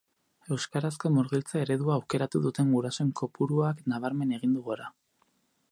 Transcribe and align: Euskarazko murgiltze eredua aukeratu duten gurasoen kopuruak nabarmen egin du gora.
Euskarazko 0.53 1.11
murgiltze 1.17 1.61
eredua 1.65 1.93
aukeratu 1.97 2.41
duten 2.47 2.73
gurasoen 2.77 3.11
kopuruak 3.21 3.87
nabarmen 3.93 4.37
egin 4.39 4.57
du 4.59 4.65
gora. 4.71 4.89